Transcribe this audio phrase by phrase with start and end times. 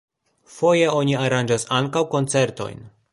[0.53, 2.83] Foje oni aranĝas ankaŭ koncertojn.